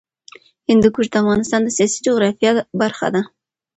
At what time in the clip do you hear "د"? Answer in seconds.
1.09-1.15, 1.63-1.69